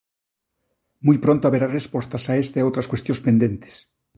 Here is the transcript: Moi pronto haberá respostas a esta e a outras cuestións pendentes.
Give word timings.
Moi 1.05 1.17
pronto 1.23 1.47
haberá 1.47 1.67
respostas 1.77 2.23
a 2.27 2.33
esta 2.43 2.55
e 2.57 2.61
a 2.61 2.67
outras 2.69 2.89
cuestións 2.91 3.23
pendentes. 3.27 3.75